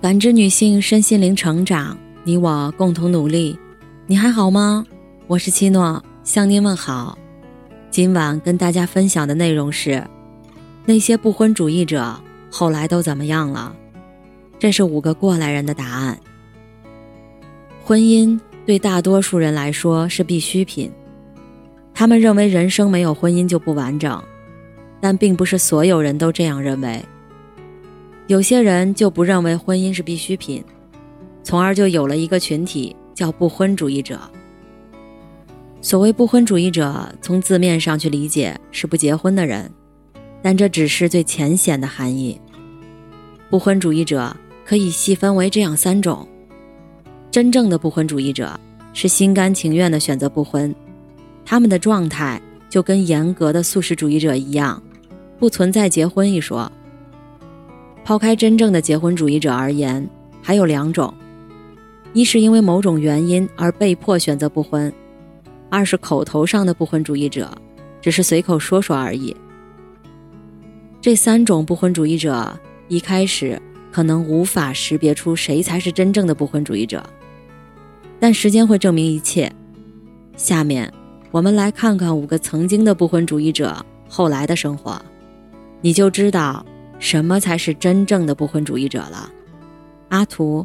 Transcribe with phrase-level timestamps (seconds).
[0.00, 1.94] 感知女性身心灵成长，
[2.24, 3.58] 你我共同努力。
[4.06, 4.82] 你还好吗？
[5.26, 7.18] 我是七诺，向您问好。
[7.90, 10.02] 今晚跟大家分享的内容是：
[10.86, 12.18] 那些不婚主义者
[12.50, 13.76] 后来都怎么样了？
[14.58, 16.18] 这是五个过来人的答案。
[17.84, 20.90] 婚姻对大多数人来说是必需品，
[21.92, 24.18] 他们认为人生没有婚姻就不完整，
[24.98, 27.04] 但并不是所有人都这样认为。
[28.30, 30.64] 有些人就不认为婚姻是必需品，
[31.42, 34.20] 从而就有了一个群体叫不婚主义者。
[35.80, 39.68] 所谓不婚主义者，从字面上去理解是不结婚的人，
[40.40, 42.40] 但这只是最浅显的含义。
[43.50, 44.32] 不婚主义者
[44.64, 46.24] 可以细分为这样三种：
[47.32, 48.56] 真正的不婚主义者
[48.92, 50.72] 是心甘情愿的选择不婚，
[51.44, 54.80] 他们的状态就跟严格的素食主义者一样，
[55.36, 56.70] 不存在结婚一说。
[58.04, 60.08] 抛开真正的结婚主义者而言，
[60.42, 61.12] 还有两种：
[62.12, 64.90] 一是因为某种原因而被迫选择不婚；
[65.68, 67.50] 二是口头上的不婚主义者，
[68.00, 69.36] 只是随口说说而已。
[71.00, 72.58] 这三种不婚主义者
[72.88, 73.60] 一开始
[73.92, 77.04] 可能无法识别出谁才是真正的不婚主义者，
[78.18, 79.50] 但时间会证明一切。
[80.36, 80.92] 下面
[81.30, 83.76] 我们来看看五个曾经的不婚主义者
[84.08, 85.00] 后来的生活，
[85.80, 86.64] 你就知道。
[87.00, 89.28] 什么才是真正的不婚主义者了？
[90.10, 90.64] 阿图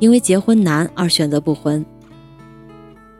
[0.00, 1.84] 因为结婚难而选择不婚。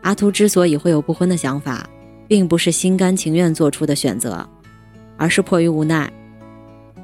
[0.03, 1.89] 阿图之所以会有不婚的想法，
[2.29, 4.47] 并不是心甘情愿做出的选择，
[5.17, 6.13] 而是迫于无奈。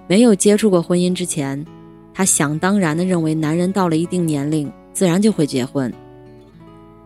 [0.09, 1.65] 没有接触过婚姻之前，
[2.13, 5.91] 他想当然的认为男人到了一定年龄自然就会结婚。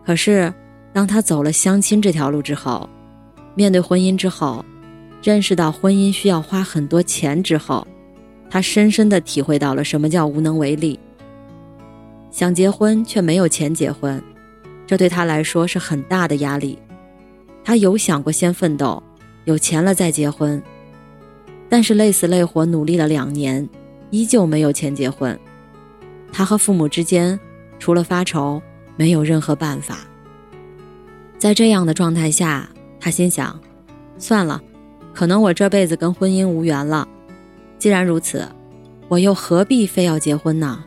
[0.03, 0.51] 可是，
[0.91, 2.89] 当他走了相亲这条路之后，
[3.53, 4.65] 面对婚姻之后，
[5.21, 7.87] 认识到婚姻需要花很多钱之后。
[8.49, 10.99] 他深深地体会到了什么叫无能为力。
[12.31, 14.21] 想结婚却没有钱结婚，
[14.85, 16.77] 这对他来说是很大的压力。
[17.63, 19.01] 他有想过先奋斗，
[19.45, 20.61] 有钱了再结婚，
[21.67, 23.67] 但是累死累活努力了两年，
[24.11, 25.37] 依旧没有钱结婚。
[26.31, 27.39] 他和父母之间
[27.79, 28.61] 除了发愁，
[28.95, 29.99] 没有任何办法。
[31.37, 32.69] 在这样的状态下，
[32.99, 33.59] 他心想：
[34.17, 34.61] 算了，
[35.13, 37.07] 可能我这辈子跟婚姻无缘了。
[37.79, 38.47] 既然如此，
[39.07, 40.83] 我又何必非要结婚呢？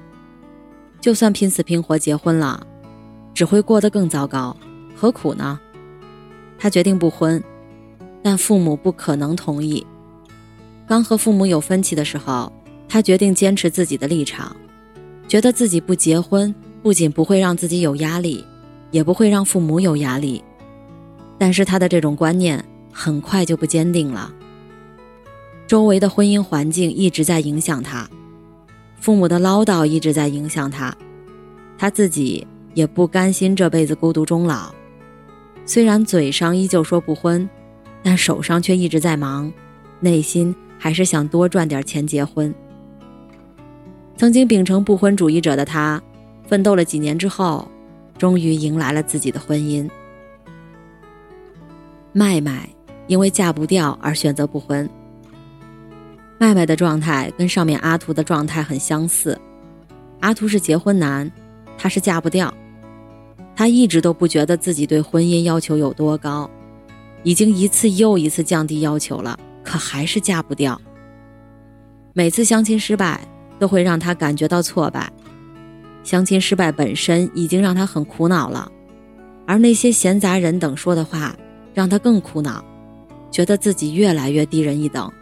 [1.01, 2.67] 就算拼死拼活结婚了，
[3.33, 4.56] 只会过得更糟糕，
[4.95, 5.59] 何苦呢？
[6.59, 7.43] 他决定不婚，
[8.23, 9.87] 但父母不可能同意。
[10.87, 12.53] 刚和父母有分歧的时候，
[12.89, 14.55] 他决定坚持自己的立场，
[15.28, 18.45] 觉得自己不结婚不仅不会让自己有压力，
[18.91, 20.43] 也不会让父母有压力。
[21.39, 22.62] 但是他的这种观念
[22.93, 24.31] 很快就不坚定了。
[25.70, 28.10] 周围的婚姻环境一直在影响他，
[28.98, 30.92] 父母的唠叨一直在影响他，
[31.78, 32.44] 他自己
[32.75, 34.75] 也不甘心这辈子孤独终老。
[35.64, 37.48] 虽然嘴上依旧说不婚，
[38.03, 39.53] 但手上却一直在忙，
[40.00, 42.53] 内心还是想多赚点钱结婚。
[44.16, 46.03] 曾经秉承不婚主义者的他，
[46.48, 47.70] 奋斗了几年之后，
[48.19, 49.88] 终于迎来了自己的婚姻。
[52.12, 52.69] 麦麦
[53.06, 54.91] 因为嫁不掉而选择不婚。
[56.43, 59.39] 麦麦的状态跟上面阿图的状态很相似，
[60.21, 61.31] 阿图是结婚难，
[61.77, 62.53] 他是嫁不掉。
[63.55, 66.51] 他一直都不觉得自己对婚姻要求有多高，
[67.25, 70.81] 已经一次又一次降低要求了，可还是嫁不掉。
[72.15, 73.21] 每次相亲失败
[73.59, 75.12] 都会让他感觉到挫败，
[76.03, 78.67] 相亲失败本身已经让他很苦恼了，
[79.47, 81.37] 而那些闲杂人等说的话
[81.75, 82.65] 让他更苦恼，
[83.31, 85.12] 觉得自己越来越低人一等。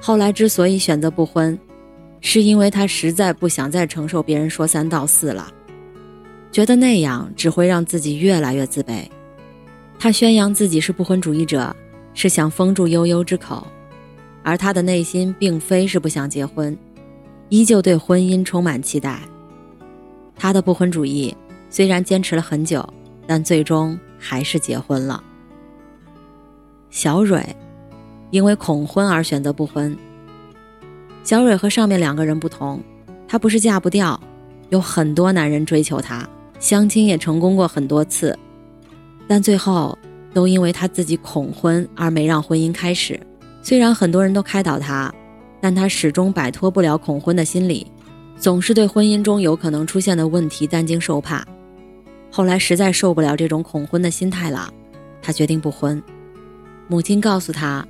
[0.00, 1.58] 后来之所以选择不婚，
[2.20, 5.52] 是因为他实在不想再承受别人说三道四了，
[6.50, 9.04] 觉得那样只会让自己越来越自卑。
[9.98, 11.74] 他宣扬自己是不婚主义者，
[12.14, 13.66] 是想封住悠悠之口，
[14.42, 16.76] 而他的内心并非是不想结婚，
[17.48, 19.20] 依旧对婚姻充满期待。
[20.36, 21.36] 他的不婚主义
[21.68, 22.88] 虽然坚持了很久，
[23.26, 25.22] 但最终还是结婚了。
[26.88, 27.44] 小蕊。
[28.30, 29.96] 因为恐婚而选择不婚。
[31.24, 32.82] 小蕊和上面两个人不同，
[33.26, 34.18] 她不是嫁不掉，
[34.70, 36.26] 有很多男人追求她，
[36.58, 38.38] 相亲也成功过很多次，
[39.26, 39.96] 但最后
[40.32, 43.20] 都因为她自己恐婚而没让婚姻开始。
[43.62, 45.12] 虽然很多人都开导她，
[45.60, 47.86] 但她始终摆脱不了恐婚的心理，
[48.38, 51.44] 总是对婚姻中有可能出现的问题担惊受怕。
[52.30, 54.72] 后来实在受不了这种恐婚的心态了，
[55.20, 56.02] 她决定不婚。
[56.86, 57.86] 母亲告诉她。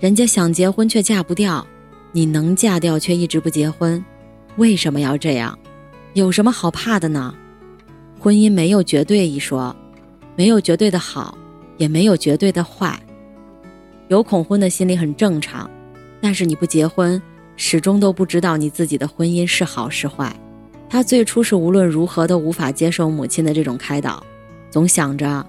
[0.00, 1.66] 人家想结婚却嫁不掉，
[2.12, 4.04] 你能嫁掉却一直不结婚，
[4.56, 5.58] 为什么要这样？
[6.12, 7.34] 有什么好怕的呢？
[8.20, 9.74] 婚姻没有绝对一说，
[10.36, 11.36] 没有绝对的好，
[11.76, 12.98] 也没有绝对的坏。
[14.08, 15.70] 有恐婚的心理很正常，
[16.20, 17.20] 但是你不结婚，
[17.56, 20.34] 始终都不知道你自己的婚姻是好是坏。
[20.88, 24.22] 他最初是无论如何都无法接受母亲的这种开导，
[24.70, 25.44] 总想着，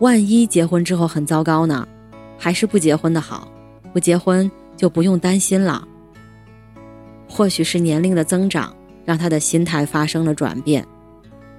[0.00, 1.86] 万一结婚之后很糟糕呢？
[2.36, 3.48] 还是不结婚的好，
[3.96, 5.88] 不结婚就不用担心了。
[7.26, 8.76] 或许是年龄的增长，
[9.06, 10.86] 让他的心态发生了转变，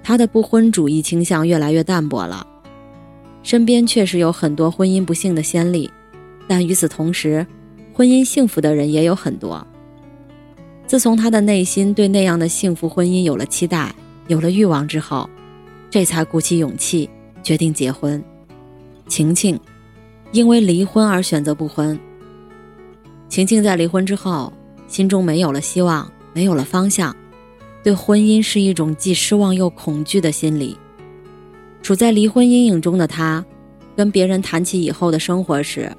[0.03, 2.45] 他的不婚主义倾向越来越淡薄了。
[3.41, 5.89] 身边确实有很多婚姻不幸的先例，
[6.47, 7.43] 但与此同时，
[7.91, 9.65] 婚姻幸福的人也有很多。
[10.85, 13.91] 自从他的内心对那样的幸福婚姻有了期待，
[14.27, 15.27] 有了欲望之后，
[15.89, 17.09] 这才鼓起勇气
[17.41, 18.23] 决定结婚。
[19.07, 19.59] 晴晴，
[20.31, 21.99] 因为离婚而选择不婚。
[23.29, 24.51] 晴晴在离婚之后。
[24.87, 27.13] 心中没有了希望，没有了方向，
[27.83, 30.77] 对婚姻是一种既失望又恐惧的心理。
[31.81, 33.43] 处在离婚阴影中的她，
[33.97, 35.91] 跟别人谈起以后的生活时，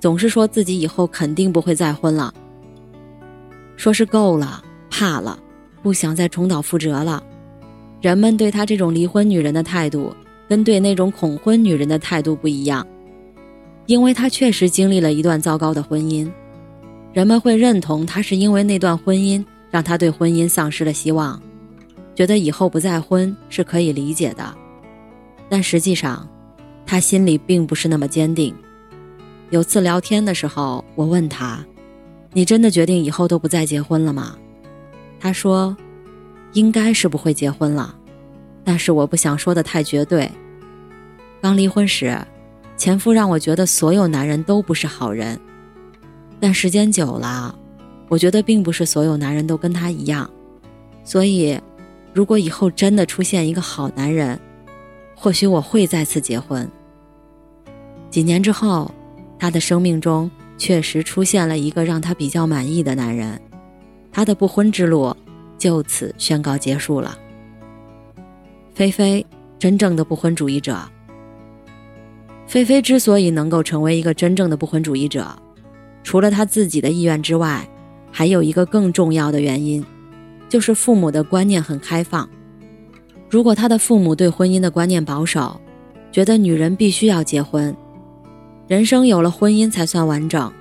[0.00, 2.32] 总是说自己以后肯定不会再婚了，
[3.76, 5.38] 说是够了，怕了，
[5.82, 7.22] 不想再重蹈覆辙了。
[8.00, 10.10] 人们对她这种离婚女人的态度，
[10.48, 12.86] 跟对那种恐婚女人的态度不一样，
[13.84, 16.32] 因为她确实经历了一段糟糕的婚姻。
[17.12, 21.40] 人们会认同他是因为那段婚姻让他对婚姻丧失了希望，
[22.14, 24.54] 觉得以后不再婚是可以理解的，
[25.48, 26.26] 但实际上，
[26.86, 28.54] 他心里并不是那么坚定。
[29.50, 31.62] 有次聊天的时候，我问他
[32.32, 34.34] ：“你真的决定以后都不再结婚了吗？”
[35.20, 35.76] 他说
[36.54, 37.94] ：“应该是不会结婚了，
[38.64, 40.30] 但是我不想说的太绝对。
[41.42, 42.18] 刚离婚时，
[42.78, 45.38] 前夫让我觉得所有男人都不是好人。”
[46.42, 47.56] 但时间久了，
[48.08, 50.28] 我觉得并不是所有男人都跟他一样，
[51.04, 51.56] 所以，
[52.12, 54.36] 如果以后真的出现一个好男人，
[55.14, 56.68] 或许我会再次结婚。
[58.10, 58.90] 几年之后，
[59.38, 60.28] 他的生命中
[60.58, 63.40] 确实出现了一个让他比较满意的男人，
[64.10, 65.16] 他的不婚之路
[65.56, 67.16] 就此宣告结束了。
[68.74, 69.24] 菲菲，
[69.60, 70.76] 真正的不婚主义者。
[72.48, 75.24] 菲菲之所以能够成为一个真正的不婚主义者。
[76.02, 77.68] 除了他自己的意愿之外，
[78.10, 79.84] 还有一个更重要的原因，
[80.48, 82.28] 就是父母的观念很开放。
[83.30, 85.58] 如果他的父母对婚姻的观念保守，
[86.10, 87.74] 觉得女人必须要结婚，
[88.68, 90.52] 人生有了婚姻才算完整，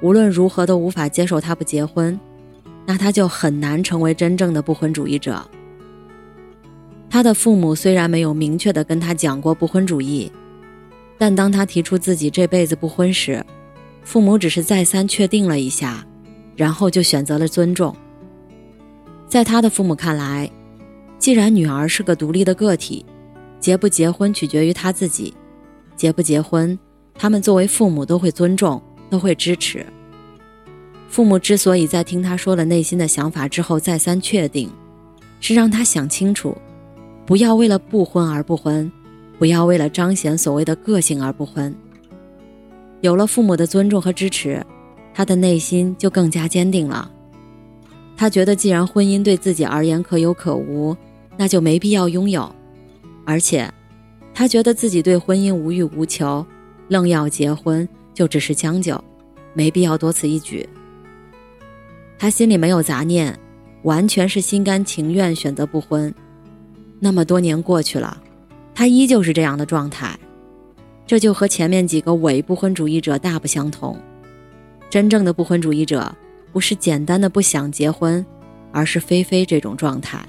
[0.00, 2.18] 无论如何都无法接受他不结婚，
[2.86, 5.44] 那他就很难成为真正的不婚主义者。
[7.10, 10.32] 他的父母虽然没有明确的跟他讲过不婚主义，
[11.18, 13.44] 但当他提出自己这辈子不婚时，
[14.08, 16.02] 父母只是再三确定了一下，
[16.56, 17.94] 然后就选择了尊重。
[19.28, 20.50] 在他的父母看来，
[21.18, 23.04] 既然女儿是个独立的个体，
[23.60, 25.34] 结不结婚取决于他自己，
[25.94, 26.76] 结不结婚，
[27.18, 29.84] 他们作为父母都会尊重，都会支持。
[31.10, 34.70] 父母之所以在听他说了内心的想法之后再三确定，
[35.38, 36.56] 是让他想清楚，
[37.26, 38.90] 不要为了不婚而不婚，
[39.38, 41.76] 不要为了彰显所谓的个性而不婚。
[43.00, 44.64] 有了父母的尊重和支持，
[45.14, 47.10] 他的内心就更加坚定了。
[48.16, 50.96] 他觉得，既然婚姻对自己而言可有可无，
[51.36, 52.52] 那就没必要拥有。
[53.24, 53.70] 而且，
[54.34, 56.44] 他觉得自己对婚姻无欲无求，
[56.88, 59.02] 愣要结婚就只是将就，
[59.54, 60.68] 没必要多此一举。
[62.18, 63.38] 他心里没有杂念，
[63.82, 66.12] 完全是心甘情愿选择不婚。
[66.98, 68.20] 那么多年过去了，
[68.74, 70.18] 他依旧是这样的状态。
[71.08, 73.98] 这就和前面几个伪不婚主义者大不相同。
[74.90, 76.14] 真正的不婚主义者
[76.52, 78.24] 不是简单的不想结婚，
[78.72, 80.22] 而是非非这种状态。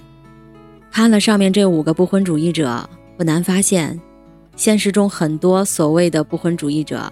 [0.90, 4.00] 看了上面这五个不婚主义者，不难发现，
[4.56, 7.12] 现实中很多所谓的不婚主义者，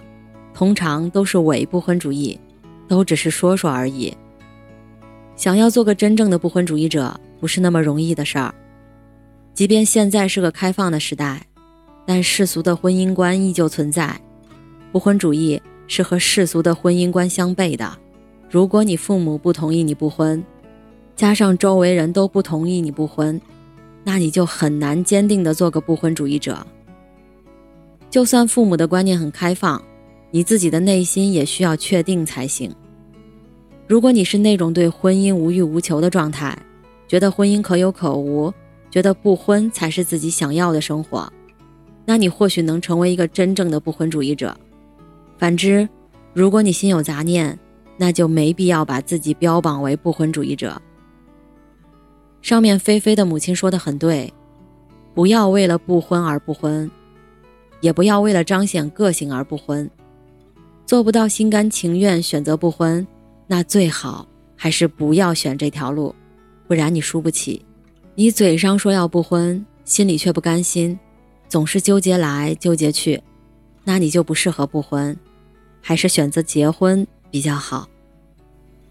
[0.53, 2.39] 通常都是伪不婚主义，
[2.87, 4.15] 都只是说说而已。
[5.35, 8.55] 想要做个真正的不婚主义者，不是那么容易的事儿。
[9.53, 11.41] 即便现在是个开放的时代。
[12.07, 14.17] 但世俗的婚姻观依旧存在，
[14.93, 17.97] 不婚主义是和世俗的婚姻观相悖的。
[18.49, 20.41] 如果你父母不同意你不婚，
[21.17, 23.39] 加上周围人都不同意你不婚，
[24.05, 26.65] 那你就很难坚定的做个不婚主义者。
[28.09, 29.83] 就算父母的观念很开放，
[30.31, 32.73] 你自己的内心也需要确定才行。
[33.85, 36.57] 如果你是那种对婚姻无欲无求的状态，
[37.05, 38.53] 觉得婚姻可有可无，
[38.89, 41.29] 觉得不婚才是自己想要的生活。
[42.09, 44.57] 那你或许能成为一个真正的不婚主义者。
[45.37, 45.87] 反之，
[46.33, 47.59] 如果你心有杂念，
[47.97, 50.81] 那就没必要把自己标榜为不婚主义者。
[52.41, 54.33] 上面菲菲的母亲说的很对，
[55.13, 56.89] 不要为了不婚而不婚，
[57.81, 59.89] 也不要为了彰显个性而不婚。
[60.85, 63.05] 做不到心甘情愿选择不婚，
[63.47, 66.15] 那最好还是不要选这条路，
[66.69, 67.65] 不然你输不起。
[68.15, 70.97] 你嘴上说要不婚，心里却不甘心，
[71.47, 73.21] 总是纠结来纠结去，
[73.83, 75.17] 那你就不适合不婚，
[75.81, 77.87] 还是选择结婚比较好。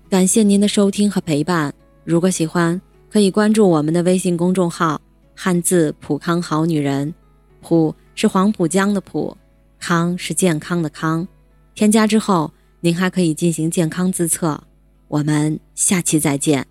[0.09, 5.01] 感谢您的收听和陪伴，如果喜欢，可以关注我们的微信公众号
[5.35, 7.13] “汉字普康好女人”，
[7.61, 9.37] 普是黄浦江的浦，
[9.79, 11.27] 康是健康的康。
[11.75, 14.63] 添加之后，您还可以进行健康自测。
[15.09, 16.67] 我们下期再见。